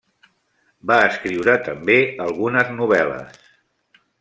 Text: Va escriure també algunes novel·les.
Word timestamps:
Va 0.91 0.97
escriure 1.09 1.53
també 1.67 1.99
algunes 2.27 2.73
novel·les. 2.81 3.39